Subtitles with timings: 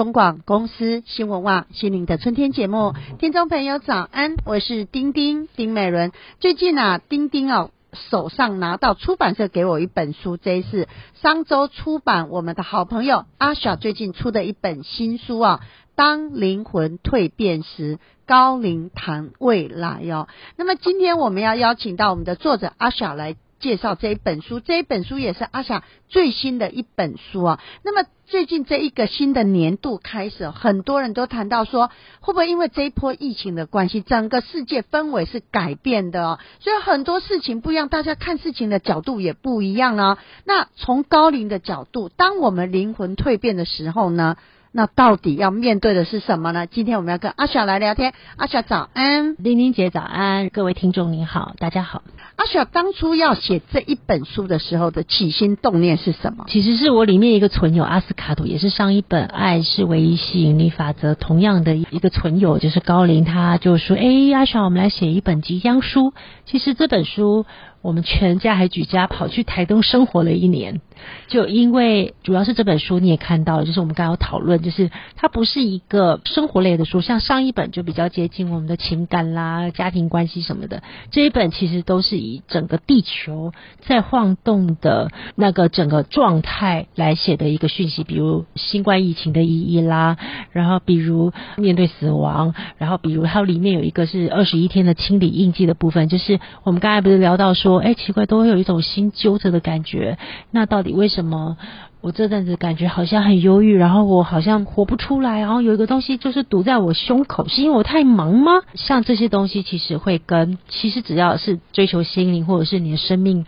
[0.00, 6.10] 中广公司新闻网心灵的春天节目，听众朋友早安，我是丁丁丁美伦。
[6.38, 7.70] 最近啊，丁丁哦
[8.08, 10.88] 手上拿到出版社给我一本书，这一次
[11.20, 15.60] 商周出版我们的好朋友阿小最近出的一本新书啊，
[15.96, 20.28] 当灵魂蜕变时，高龄谈未来哦。
[20.56, 23.36] 那么今天我们要邀请到我们的作者阿小来。
[23.60, 27.60] 介绍这一本书，这一本书也是阿霞最新的一本书啊。
[27.84, 40.18] 那么最近这一个新的年度开始，很多人都谈到说，会不会因为这一波疫情的关系，整个世界氛围是改变的哦，所以很多事情不一样，大家看事情的角度也不一样啊。
[40.44, 44.36] 那从高龄的角度，当我们灵魂蜕变的时候呢？
[44.72, 46.68] 那到底要面对的是什么呢？
[46.68, 48.14] 今天我们要跟阿雪来聊天。
[48.36, 52.02] 阿雪早安，玲玲姐早安，各位听众您好，大家好。
[52.36, 56.44] 阿雪当初要写这一本书的时候的起心动念是什么？
[56.48, 66.14] 其实是我里面一个存友阿斯卡图，也是上一本《爱是唯一吸引力法则》同样的一个存友，就是高林，他就说：“哎，阿雪，我们来写一本即将书。”
[66.46, 67.44] 其实这本书。
[67.82, 70.82] 我们全家还举家跑去台东生活了一年，
[71.28, 90.18] 就因为主要是这本书你也看到了，就是我们刚刚讨论，就是它不是一个生活类的书，像上一本就比较接近我们的情感啦、家庭关系什么的，这一本其实都是以整个地球在晃动的那个整个状态来写的一个讯息，比如新冠疫情的意义啦，
[90.52, 97.69] 然后比如面对死亡，然后比如还有里面有一个是二十一天的清理印记的部分，就是我们刚才不是聊到说。
[97.70, 100.18] 说哎，奇怪，都会有一种心揪着的感觉。
[100.50, 101.56] 那到底为什么
[102.00, 108.52] 我这阵子感觉好像很忧郁，然后我好像活不出来，然后有一个东西就是堵在我胸口，是因为我太忙吗？
[108.74, 113.46] 像这些东西，其实会跟其实只要是追求心灵，或者是你的生命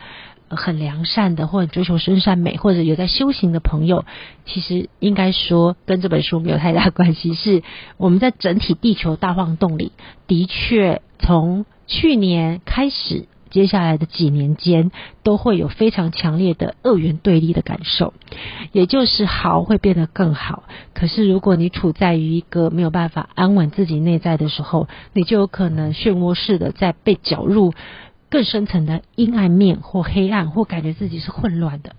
[0.48, 4.04] 很良善的，或者追求深善美，或者有在修行的朋友，
[4.44, 7.32] 其实应该说跟这本书没有太大关系。
[7.34, 7.62] 是
[7.96, 9.92] 我们在整体地球大晃动里，
[10.26, 13.26] 的确从去年开始。
[13.52, 14.90] 接下来的几年间，
[15.22, 18.14] 都会有非常强烈的二元对立的感受，
[18.72, 20.64] 也就是好会变得更好。
[20.94, 27.74] 可是如果你处在于一个没有办法安稳自己内在的时候，你就有可能漩涡式的在被搅入
[28.30, 31.94] 更深层的阴暗面或黑暗，或感觉自己是混乱的。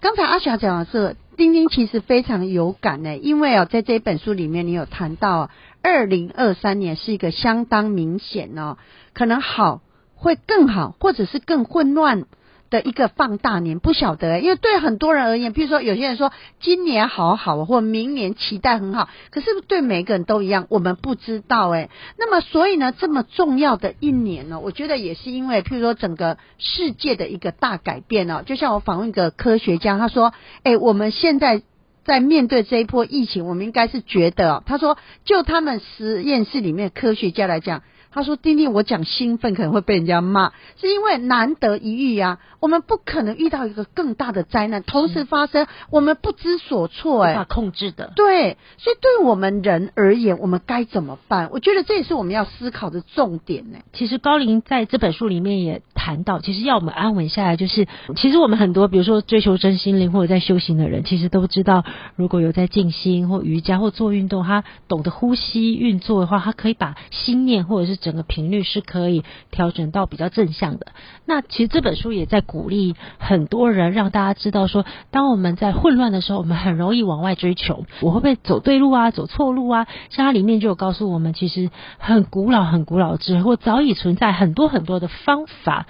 [0.00, 5.50] 刚才阿霞讲的是丁丁，其实非常有感呢，因为哦，在这本书里面，你有谈到
[5.82, 8.76] 二零二三年是一个相当明显哦，
[9.12, 9.80] 可能好。
[10.14, 12.24] 会更好，或者是更混乱
[12.70, 21.90] 的一个放大年，不晓得，因为对很多人而言，比如说有些人说今年好好，或明年期待很好，可是对每个人都一样，我们不知道哎。
[22.18, 28.42] 那么所以呢，这么重要的一年呢，我觉得也是因为，譬如说整个世界的一个大改变哦。
[28.44, 30.32] 就像我访问一个科学家，他说
[30.64, 31.62] ：“哎，我们现在
[32.04, 37.82] 在面对这一波疫情，我们应该是觉得，他说就他们实验室里面科学家来讲。”
[38.14, 42.38] 他说：“丁丁，我讲兴奋可能会被人家骂，是因为难得一遇呀。
[42.60, 48.12] 我们不可能遇到一个更大的灾难同时发生，我们不知所措，哎，无法控制的。
[48.16, 51.50] 对，所以对我们人而言，我们该怎么办？
[51.52, 53.78] 我觉得这也是我们要思考的重点呢。
[53.92, 57.86] 其实高龄在这本书里面也谈到，其实要我们安稳下来，就是
[58.16, 61.84] 其实我们很多，比如说追求真心灵或者在修行的人，其实都知道，
[62.16, 70.88] 如果有在静心或瑜伽或做运动，他懂得呼吸运作的话，他可以把心念或者是整个频率是可以调整到比较正向的。
[71.24, 79.86] 那其实这本书也在鼓励很多人，让大家知道说，当我们在混乱的时候，我们很容易往外追求，我会不会走对路啊，走错路啊？
[80.10, 85.86] 像它里面就有告诉我们，其实很古老、很古老之，或早已存在很多很多的方法。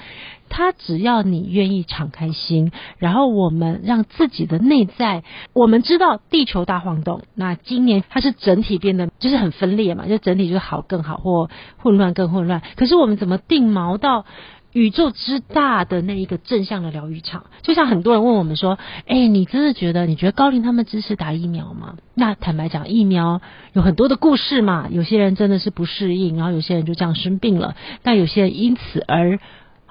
[0.48, 12.62] 他只要你愿意敞开心，然后我们让自己的内在，我们知道地球大晃动，那今年它是整体变得就是很分裂嘛，就整体就是好更好或混乱更混乱。
[12.76, 14.26] 可是我们怎么定锚到
[14.72, 17.44] 宇宙之大的那一个正向的疗愈场？
[17.62, 23.40] 就像很多人问我们说：“哎，你真的觉得你觉得高龄他们支持打疫苗吗？”那坦白讲，疫苗
[23.72, 29.40] 有很多的故事嘛，有些人真的是不适应，然后有些人就这样生病了，但有些人因此而。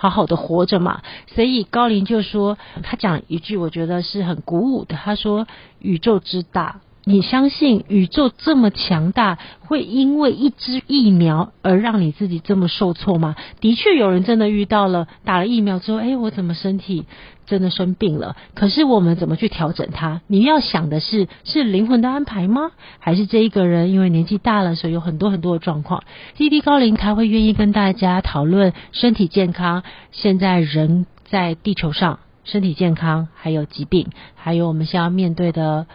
[0.03, 5.47] 好好的活着嘛，所以高林就说，他讲一句我觉得是很鼓舞的，他说
[5.79, 17.05] ：“宇宙之大，你相信宇宙这么强大，会因为一支疫苗而让你自己这么受挫吗？”的确，有人真的遇到了打了疫苗之后，哎，我怎么身体？
[17.45, 20.21] 真的生病了，可是我们怎么去调整它？
[20.27, 22.71] 你要想的是，是灵魂的安排吗？
[22.99, 26.05] 还是这一个人因为年纪大了，所以有很多很多的状况？
[26.37, 29.83] 滴滴高龄他会愿意跟大家讨论身体健康。
[30.13, 35.85] 现在人在地球上，身体健康，还有疾病，还有我们现在要面对的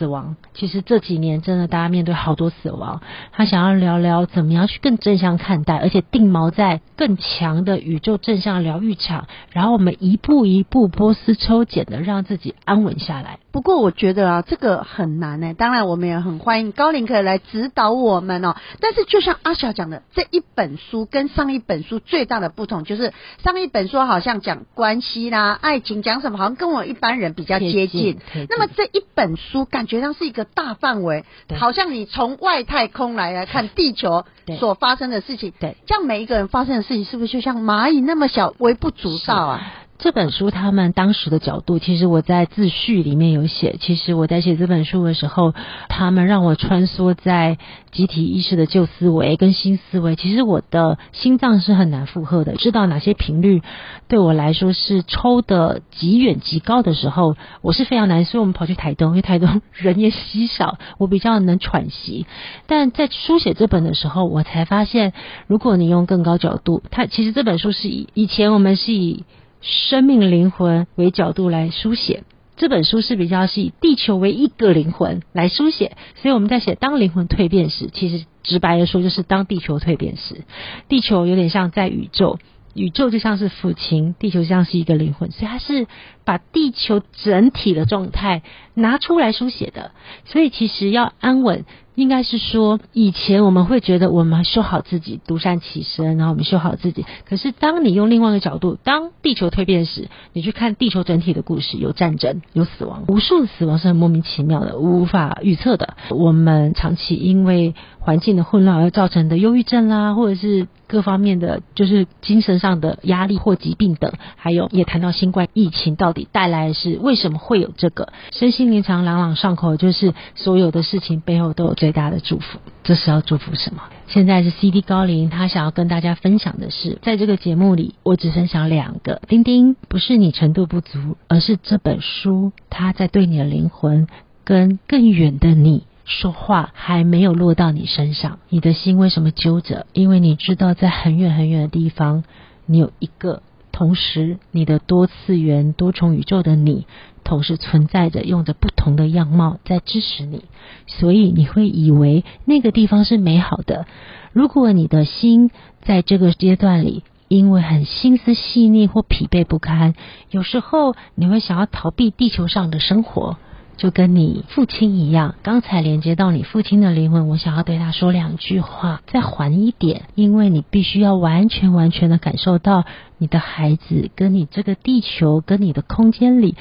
[0.00, 0.36] 死亡。
[0.54, 3.02] 其实这几年真的大家面对好多死亡，
[3.32, 13.38] 他想要聊聊怎么样去更正向看待，而且定锚在更强的宇宙正向疗愈场，然后我们一步一步波斯抽茧的让自己安稳下来。
[13.52, 15.54] 不过我觉得啊，这个很难呢。
[15.54, 18.54] 当然，我们也很欢迎高龄可以来指导我们哦。
[18.80, 23.12] 但是，就像阿小讲的，这一本书跟上一本书最大的不同，就是
[23.42, 28.18] 上一本书好像讲关系啦、爱情，讲什么好像跟我一般人比较接近。
[28.48, 31.24] 那么这一本书感觉上是一个大范围，
[31.58, 34.24] 好像你从外太空来来看地球
[34.58, 35.52] 所发生的事情。
[35.58, 39.72] 对，这样每一个人发生的事情，是不是就像蚂蚁那么小，微不足道啊？
[40.02, 43.76] 这本书他们当时的角度，其实我在自序里面有写。
[43.78, 45.52] 其实我在写这本书的时候，
[45.90, 47.58] 他们让我穿梭在
[47.92, 50.16] 集体意识的旧思维跟新思维。
[50.16, 53.60] 其实我的心脏是很难负荷的，知道哪些频率
[54.08, 58.24] 对我来说是抽的极远极高的时候，我是非常难。
[58.24, 62.24] 所以我们跑去台东，因为台东 人也稀少，我比较能喘息。
[62.66, 65.12] 但在书写这本的时候，我才发现，
[65.46, 69.24] 如果你用更高角度，它其实这本书是以以前我们是以。
[69.60, 72.24] 生命灵魂为角度来书写
[72.56, 80.44] 这本书是比较是以地球为一个灵魂来书写，所以我们在写当灵魂蜕变时，其实直白的说就是当地球蜕变时，
[80.86, 82.38] 地球有点像在宇宙，
[82.74, 85.86] 宇宙就像是父亲，地球像是一个灵魂，所以它是
[86.26, 88.42] 把地球整体的状态
[88.74, 89.92] 拿出来书写的，
[90.26, 91.64] 所以其实要安稳。
[92.00, 97.04] 应该是说，以前我们会觉得我们修好自己，独善其身，然后我们修好自己。
[97.28, 105.94] 可是，当你用另外一个角度，当地球蜕变时，你去看地球整体的故事，有战争，有死亡，无数的死亡是很莫名其妙的，无法预测的。
[106.10, 122.60] 我们长期因为环境的混乱而造成的忧郁症啦，或者是各方面的就是精神上的压力或疾病等，还有也谈到新冠疫情到底带来的是为什么会有这个身心灵常朗朗上口，就是所有的事情背后都有这最大的祝福。
[122.84, 123.82] 这是要祝福什么？
[124.06, 129.20] 现在是 CD 高龄，他想要跟大家分享的是，在这个节目里，我只分享两个。
[129.26, 134.06] 丁丁不是你程度不足，而是这本书它在对你的灵魂
[134.44, 135.82] 跟更远的你。
[136.04, 139.86] 说话还没有落到你身上，你的心为什么揪着？
[139.92, 142.22] 因为你知道，在很远很远的地方，
[142.66, 143.42] 你有一个
[143.72, 146.86] 同时你的多次元、多重宇宙的你，
[147.24, 150.44] 同时存在着，用着不同的样貌在支持你，
[150.86, 153.86] 所以你会以为那个地方是美好的。
[154.32, 155.50] 如果你的心
[155.82, 159.94] 在这个阶段里，因为很心思细腻或疲惫不堪，
[160.30, 163.38] 有时候你会想要逃避地球上的生活。
[163.80, 172.84] 就跟你父亲一样，刚才连接到你父亲的灵魂，我想要对他说两句话，再缓一点，因为你必须要完全完全的感受到
[173.16, 176.56] 你的孩子跟你这个地球跟你的空间里，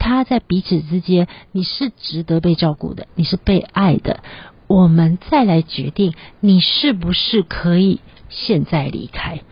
[0.00, 4.24] 他在彼此之间，你是值得被照顾的，你是被爱的。
[4.66, 9.42] 我们再来决定，你是不是可以现在离开。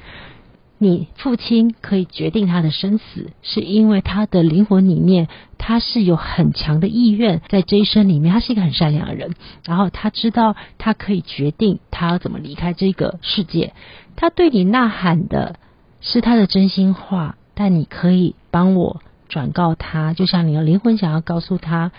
[0.83, 9.37] 你父亲可以决定他的生死，是因为他的灵魂里面，他是有很强的意愿，在这一生里面，他是一个很善良的人。
[9.65, 13.75] 然后他知道他可以决定他要怎么离开这个世界。
[14.17, 15.55] 他对你呐喊的
[16.01, 21.93] 是他的真心话，但你可以帮我转告他，就像你的灵魂想要告诉他，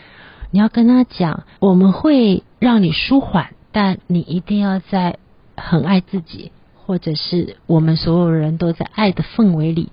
[0.52, 5.20] 你要跟他讲，我们会让你舒缓，但你一定要在
[5.56, 6.52] 很爱自己。
[6.94, 9.90] 或者是我们所有人都在爱的氛围里，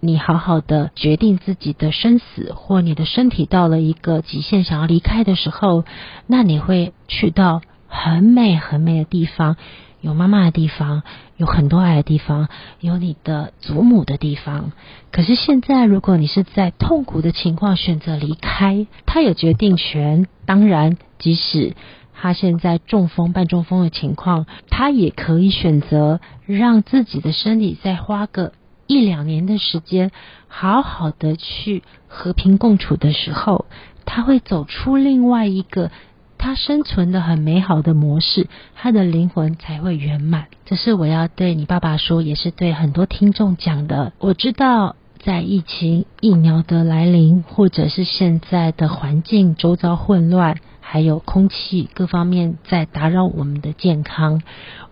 [0.00, 5.86] 你好好的决定自己的生死，或你的身体到了一个极限想要离开的时候，
[6.26, 9.56] 那你会去到很美很美的地方，
[10.02, 11.04] 有妈妈的地方，
[11.38, 12.48] 有很多爱的地方，
[12.80, 14.72] 有你的祖母的地方。
[15.10, 20.26] 可是现在，如果你是在痛苦的情况选择离开，他有决定权。
[20.44, 21.74] 当然，即使。
[22.18, 28.52] 他现在中风、半中风的情况，他也可以选择让自己的身体再花个
[28.86, 30.10] 一两年的时间，
[30.48, 33.66] 好好的去和平共处的时候，
[34.04, 35.90] 他会走出另外一个
[36.38, 40.46] 他生存的很美好的模式，他的灵魂才会圆满。
[40.64, 44.12] 这是我要对你爸爸说，也是对很多听众讲的。
[44.18, 44.96] 我知道，
[45.26, 50.58] 在疫情、疫苗的来临，或者是现在的环境周遭混乱。
[50.80, 54.40] 还有空气各方面在打扰我们的健康，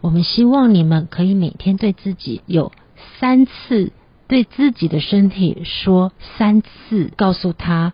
[0.00, 2.72] 我们希望你们可以每天对自己有
[3.20, 3.92] 三次
[4.26, 7.92] 对自己的身体说三次，告诉他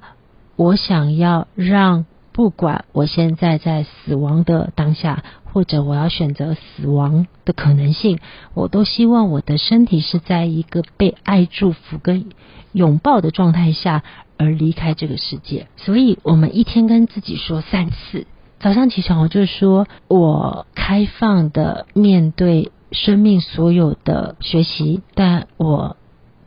[0.57, 2.07] 我想要让
[2.41, 8.19] 不管我现在在死亡的当下，或者我要选择死亡的可能性，
[8.55, 12.31] 我都希望我的身体是在一个被爱、祝福跟
[12.73, 14.03] 拥抱的状态下。
[14.39, 15.67] 而离开这个世界。
[15.77, 18.27] 所以，我们一天跟自己说三次：
[18.59, 25.99] 早上起床，我就说我开放的面对生命所有的学习，但我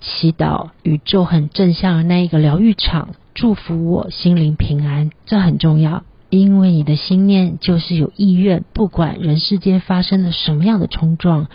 [0.02, 6.04] 祈祷宇宙很正向的那一个疗愈场，祝福我心灵平安，这很重要。
[6.30, 11.48] 因为你的心念就是有意愿，不管人世间发生了什么样的冲撞，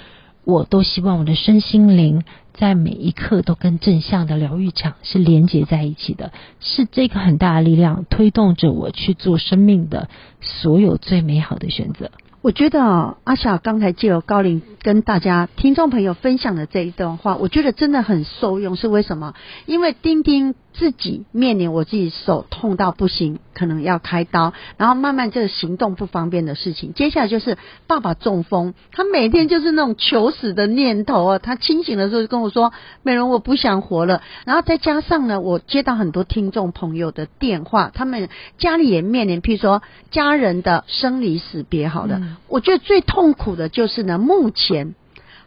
[0.44, 2.22] 我都希望我的身心灵
[2.54, 10.08] 在每一刻都跟正向的疗愈场是连接在一起的，是这个很大的力量推动着我去做生命的
[10.40, 12.10] 所有最美好的选择。
[12.40, 18.76] 我觉得，阿小刚才借由高龄跟大家听众朋友分享的这一段话，我觉得真的很受用。
[18.76, 19.34] 是为什么？
[19.66, 26.94] 因为丁丁自己面临我自己手痛到不行，可能要开刀，然后慢慢这个行动不方便的事情。
[26.94, 27.58] 接下来就是
[27.88, 31.38] 爸爸中风，他每天就是那种求死的念头啊。
[31.38, 39.82] 他清醒的时候就跟我说：“美容，我不想活了。”然后再加上呢，我接到很多听众朋友的电话，他们家里也面临，譬如说
[40.12, 42.20] 家人的生离死别，好了。
[42.46, 44.94] 我觉得最痛苦的就是呢，目前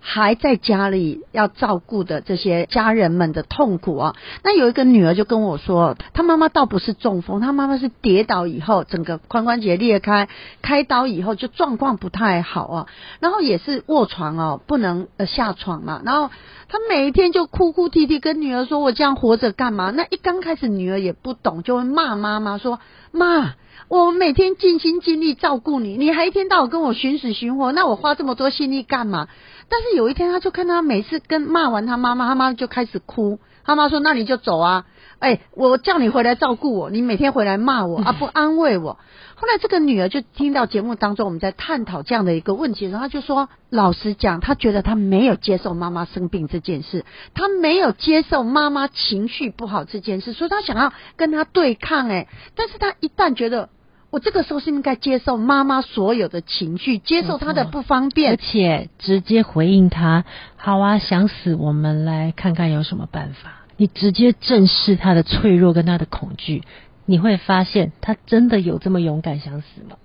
[0.03, 4.15] 还在家里要照顾的这些家人们的痛苦啊。
[4.43, 10.27] 那有一个女儿就跟我说，她妈妈倒不是中风，她妈妈是跌倒以后，整个髋关节裂开，
[10.63, 12.87] 开刀以后就状况不太好啊。
[13.19, 16.01] 然后也是卧床哦，不能呃下床嘛。
[16.03, 16.31] 然后
[16.67, 22.79] 她每一天就哭哭啼啼跟女儿说：“我这样活着干嘛？”那一刚开始女儿也不懂，就会骂妈妈说
[23.13, 23.53] ：“妈。”
[23.87, 29.27] 我每天尽心尽力照顾你，你还一天到晚跟我寻死寻活，那我花这么多心力干嘛？
[29.71, 33.39] 但是有一天，他就看他每次跟骂完他妈妈，他妈就开始哭。
[33.63, 34.85] 他妈说：“那你就走啊！
[35.19, 38.97] 哎，我叫你回来照顾我，你每天回来骂我 啊，不安慰我。”
[39.37, 52.09] 后来这个女儿就听到节目当中我们在探讨这样的一个问题，然后就说：“老实讲，她觉得她没有接受妈妈生病这件事，她没有接受妈妈情绪不好这件事，所以她想要跟她对抗。
[52.09, 53.69] 哎，但是她一旦觉得……
[54.11, 60.25] 我这个时候是应该接受妈妈所有的情绪，接受她的不方便，而且直接回应她。
[60.57, 63.63] 好啊，想死，我们来看看有什么办法。
[63.77, 66.63] 你直接正视她的脆弱跟她的恐惧，
[67.05, 69.95] 你会发现她真的有这么勇敢想死吗？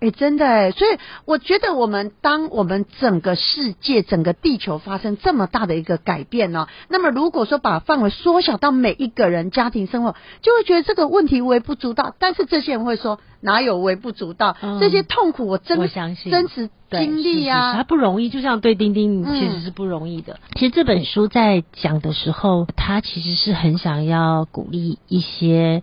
[0.00, 12.14] 哎，真的哎，所以我觉得我们当我们整个世界、整个地球发生这么大的一个改变呢，那么如果说把范围缩小到每一个人家庭生活，就会觉得这个问题微不足道。
[12.18, 14.56] 但是这些人会说，哪有微不足道？
[14.80, 18.28] 这些痛苦我真我相信真实经历啊，他不容易。
[18.28, 20.38] 就像对丁丁其实是不容易的。
[20.56, 25.82] 其实这本书在讲的时候，他其实是很想要鼓励一些。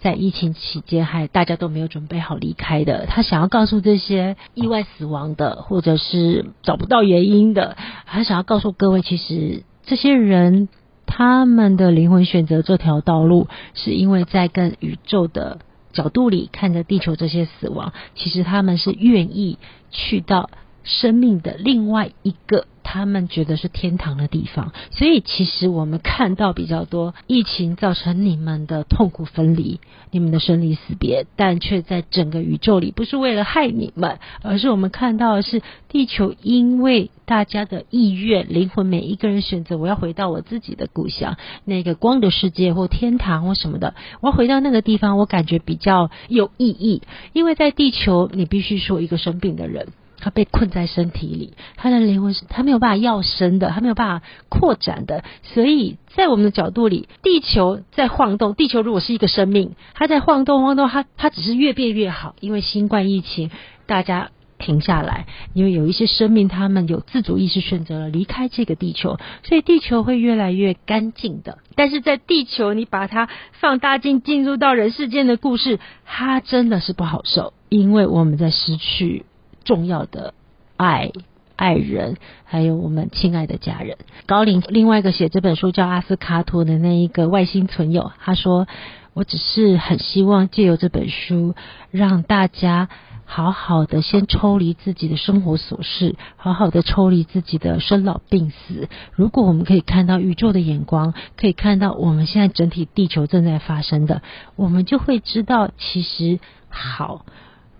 [0.00, 3.06] 在疫情期间，还大家都没有准备好离开的。
[3.06, 7.76] 他想要告诉这些意外死亡的，或者是找不到原因的，
[8.06, 10.68] 他想要告诉各位，其实这些人
[11.04, 15.58] 他们的灵魂选择这条道路，是因为在跟宇宙的
[15.92, 19.58] 角度里看着地球这些死亡，其实他们是愿意
[19.90, 20.48] 去到
[20.84, 22.66] 生命的另外一个。
[22.82, 29.78] 他们觉得是天堂的地方，所以其实我们看到比较多疫情造成你们的痛苦分离，
[30.10, 47.02] 你们的生离死别，但却在整个宇宙里不是为了害你们，而是我们看到的是地球因为大家的意愿，灵魂每一个人选择我要回到我自己的故乡，那个光的世界或天堂或什么的，我要回到那个地方，我感觉比较有意义，
[47.34, 49.88] 因为在地球你必须说一个生病的人。
[50.20, 55.24] 他被困在身体里，他的灵魂是他没有办法要生的，他没有办法扩展的。
[55.42, 58.54] 所以在我们的角度里，地球在晃动。
[58.54, 62.34] 地球如果是一个生命，它在晃动晃动，它它只是越变越好。
[62.40, 63.50] 因为新冠疫情，
[63.86, 71.58] 大家停下来，因为有一些生命，他们有自主意识选择了离开这个地球，所以地球会越来越干净的。
[71.76, 79.24] 但是在地球，你把它放大镜进入到人世间的故事，它真的是不好受，因为我们在失去。
[79.64, 80.34] 重要的
[80.76, 81.10] 爱、
[81.56, 83.98] 爱人，还有我们亲爱的家人。
[84.26, 88.66] 高龄另外一个写这本书叫阿斯卡托的那一个外星存友，他说
[89.12, 91.54] ：“我只是很希望借由这本书，
[91.90, 92.88] 让大家
[93.26, 98.88] 好好的先抽离自己的生活琐事，好好的抽离自己的生老病死。
[99.12, 104.22] 如果我们可以看到宇宙的眼光，可以看到我们现在整体地球正在发生的，
[104.56, 106.40] 我们就会知道，其实
[106.70, 107.26] 好。”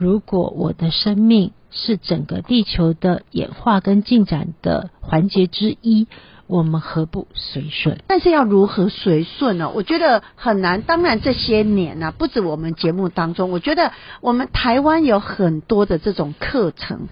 [0.00, 6.06] 如果我的生命是整个地球的演化跟进展的环节之一，
[6.46, 7.98] 我们何不随顺？
[8.06, 9.68] 但是要如何随顺呢？
[9.68, 10.80] 我觉得很难。
[10.80, 13.92] 当然这些年呢，不止我们节目当中，我觉得
[14.22, 17.08] 我们台湾有很多的这种课程，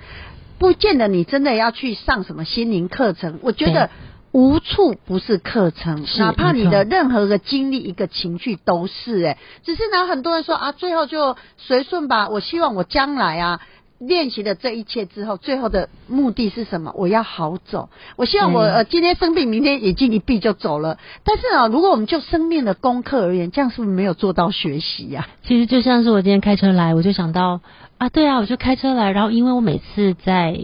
[0.58, 3.38] 不见得你真的要去上什么心灵课程。
[3.42, 3.90] 我觉得。
[4.32, 12.28] 无处不是课程，是哪怕你的任何个经历、一个情绪都是哎、只是呢，很多人说啊，最后就随顺吧。
[12.28, 13.60] 我希望我将来啊。
[14.00, 16.92] 练习了这一切之后，最后的目的是什么？
[16.96, 17.88] 我要好走。
[18.14, 20.98] 我希望我对呃今天生病，明天眼睛一闭就走了。
[21.24, 27.60] 但是啊，如果我们就生命的功课而言，这样是不是没有做到学习呀、其实就像是我今天开车来，我就想到
[27.96, 30.56] 啊，对啊，我就开车来，然后因为我每次在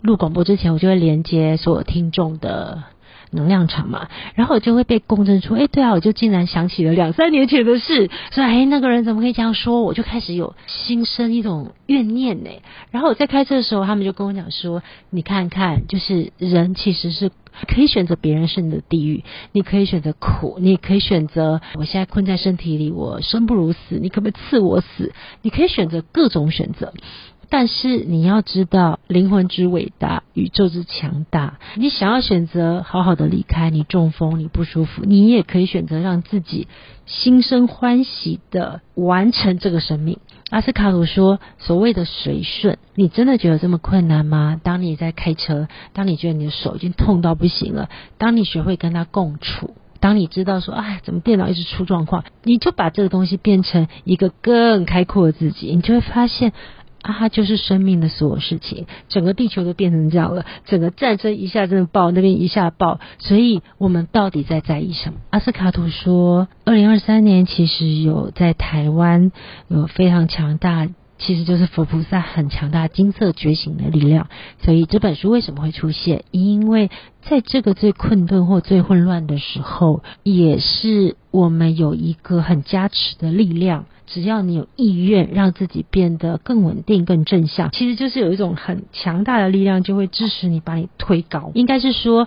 [0.00, 2.84] 录广播之前，我就会连接所有听众的。
[3.30, 9.82] 能量场嘛，然后我就会被共振出，哎，对啊，我就竟然想起了两三年前的事，说，哎，那个人怎么可以这样说？
[9.82, 12.50] 我就开始有心生一种怨念呢。
[12.90, 17.30] 然后我在开车的时候，他们就跟我讲说，你看看，就是人其实是
[17.68, 25.12] 可以选择别人是你的地狱，你可以选择苦，你可以选择我现在困在身体里，我生不如死，你可不可以赐我死？
[25.42, 26.92] 你可以选择各种选择。
[27.50, 31.58] 但是你要知道，灵魂之伟大，宇宙之强大。
[31.74, 36.68] 你想要选择好好的离开，你中风，你不舒服，你也可以选择让自己
[37.06, 40.18] 心生欢喜的完成这个生命。
[40.50, 44.60] 阿斯卡鲁说：“所谓的随顺，你真的觉得这么困难吗？
[44.62, 56.54] 当你在开车，当你觉得你的手已经痛到不行了，当你学会跟他共处。”当你知道说，哎，怎么电脑一直出状况，你就把这个东西变成一个更开阔的自己，你就会发现，
[57.02, 65.18] 啊，它就是生命的所有事情，整个地球都变成这样了，整个战争一下真的爆，那边一下爆，所以我们到底在在意什么？
[65.30, 69.32] 阿斯卡图说，二零二三年其实有在台湾
[69.68, 70.88] 有非常强大。
[71.20, 74.28] 其实就是佛菩萨很强大金色觉醒的力量，
[74.62, 76.24] 所以这本书为什么会出现？
[76.30, 76.90] 因为
[77.22, 83.84] 在这个最困顿或最混乱的时候，也是我们有一个很加持的力量。
[84.06, 91.52] 只要你有意愿让自己变得更稳定、更正向，其实就是有一种很强大的力量，就会支持你，把你推高。
[91.54, 92.26] 应该是说，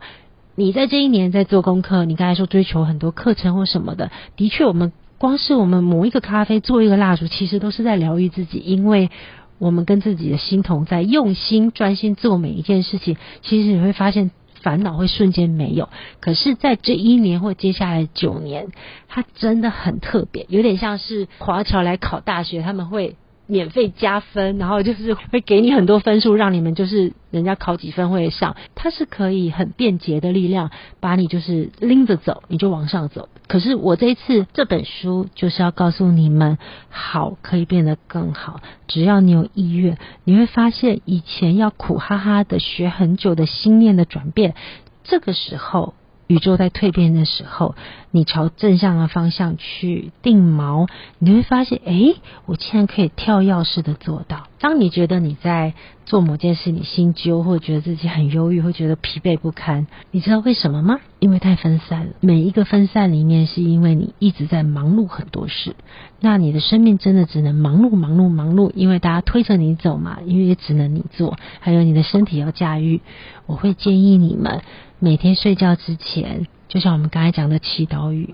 [0.55, 9.09] 你在这一年在做功课，你刚才说追求很多课程或什么的，的确，我们光是我们磨一个咖啡、做一个蜡烛，其实都是在疗愈自己，因为
[9.57, 14.31] 我们跟自己的心同在，用心专心做每一件事情，其实你会发现。
[14.61, 15.89] 烦恼会瞬间没有，
[16.21, 18.67] 可是，在这一年或接下来九年，
[19.09, 28.55] 它真的很特别，有点像是华侨来考大学，他们会免费加分，然后就是会给你很多分数，让你们就是人家考几分会上。
[28.75, 33.29] 它是可以很便捷的力量，把你就是拎着走，你就往上走。
[33.47, 36.57] 可是我这一次这本书就是要告诉你们，
[36.89, 44.55] 好可以变得更好，只要你有意愿，你会发现以前要苦哈哈的学很久的心念的转变，
[45.03, 45.93] 这个时候。
[46.33, 47.75] 宇宙在蜕变的时候，
[48.09, 52.15] 你朝正向的方向去定锚，你会发现，哎，
[52.47, 54.47] 我竟然可以跳跃式的做到。
[54.63, 55.73] 当你觉得你在
[56.05, 61.01] 做某件事，你心揪，或者觉得自己很忧郁，会觉得疲惫不堪，你知道为什么吗？
[61.19, 62.13] 因为太分散了。
[62.21, 65.75] 每一个分散里面，是因为你一直在忙碌很多事。
[66.21, 73.01] 那你的生命真的只能忙碌、忙碌、忙碌，因为大家推着你走嘛，因为也只能你做，还有你的身体要驾驭。
[73.45, 74.61] 我会建议你们
[74.97, 78.33] 每天睡觉之前，就像我们刚才讲的祈祷语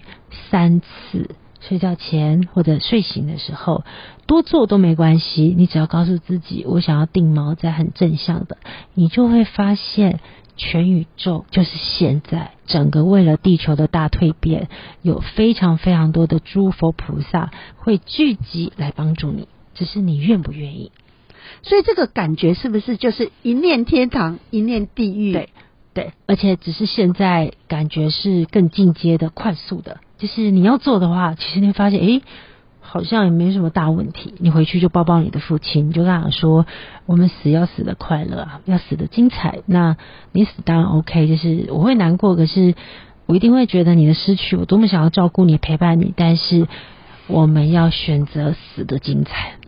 [0.51, 1.31] 三次。
[1.61, 3.83] 睡觉前或者睡醒的时候，
[4.25, 5.53] 多做都没关系。
[5.57, 8.57] 你只要告诉自己，我想要定锚在很正向的，
[8.93, 10.19] 你就会发现
[10.55, 14.69] 全宇宙就是现在整个为了地球的大蜕变，
[15.01, 20.91] 有非常非常多的诸佛菩萨会聚集来帮助你，只是你愿不愿意。
[21.63, 25.33] 所以这个感觉是不是就是一念天堂，一念地狱？
[25.33, 25.49] 对
[25.93, 29.99] 对，而且只是现在感觉是更进阶的、快速的。
[30.19, 32.21] 就是你要做的话，其实你会发现，诶，
[32.81, 34.33] 好像也没什么大问题。
[34.37, 36.65] 你回去就抱抱你的父亲，你就跟他说
[37.07, 39.95] ：“我们死要死的快乐啊，要死的精彩。”那
[40.33, 42.75] 你死当然 OK，就是我会难过，可是
[43.27, 46.67] 我一定会觉得你的失去，我多么想要照顾你、陪伴你，但是
[47.27, 49.58] 我们要选择死的精彩。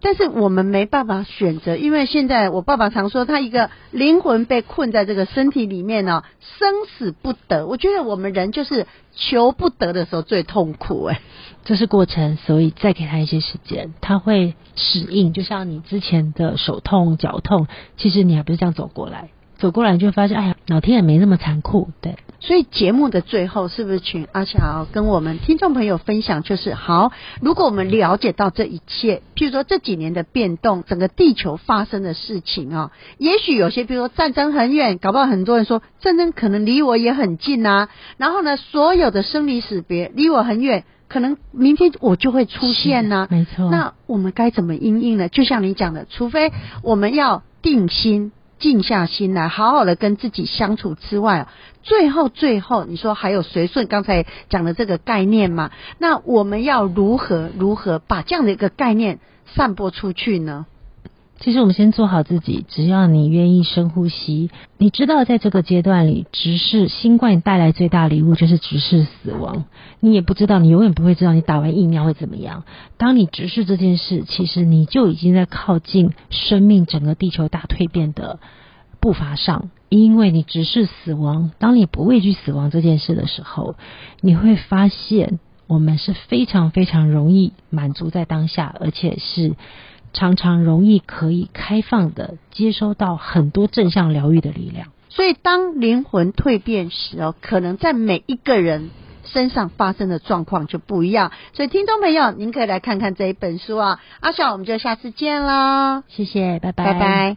[0.00, 6.22] 但是我们没办法选择，因为现在我爸爸常说，他一个灵魂被困在这个身体里面呢、
[6.58, 7.66] 生死不得。
[7.66, 11.20] 我觉得我们人就是求不得的时候最痛苦、哎，
[11.64, 15.32] 这是过程，所以再给他一些时间，他会适应。
[15.32, 22.16] 就像你之前的手痛、脚痛，其实你还不是这样走过来，走过来就会发现，哎呀，老天也没那么残酷，对。
[22.38, 26.42] 所以节目的最后，是不是请阿乔跟我们听众朋友分享？
[26.42, 37.88] 就是好，如果我们了解到这一切，譬如说这几年的变动，整个地球发生的事情啊、也许有些，比如说战争很远，搞不好很多人说战争可能离我也很近呐、
[38.18, 43.70] 然后呢，所有的生离死别离我很远，可能明天我就会出现呐、是没错。
[43.70, 45.30] 那我们该怎么应应呢？
[45.30, 51.48] 就像你讲的，除非我们要定心静下心来，好好的跟自己相处之外，
[51.82, 55.70] 最后最后你说还有随顺刚才讲的这个概念嘛？
[55.98, 60.66] 那我们要如何如何把这样的一个概念散播出去呢？
[61.38, 69.64] 其实我们先做好自己，只要你愿意深呼吸，你知道在这个阶段里，直视新冠带来最大礼物就是直视死亡。
[70.00, 72.64] 你也不知道，你永远不会知道你打完疫苗会怎么样。
[72.96, 78.40] 当你直视这件事，其实你就已经在靠近生命整个地球大蜕变的
[78.98, 81.52] 步伐上，因为你直视死亡。
[81.58, 83.76] 当你不畏惧死亡这件事的时候，
[84.22, 89.54] 你会发现我们是非常非常容易满足在当下，而且是。
[90.16, 98.88] 常常容易可以开放的接收到很多正向疗愈的力量，所以当灵魂蜕变时哦，可能在每一个人
[99.24, 101.32] 身上发生的状况就不一样。
[101.52, 104.00] 所以听众朋友，您可以来看看这一本书啊。
[104.20, 107.34] 阿小，我们就下次见喽，谢谢，拜拜，拜拜。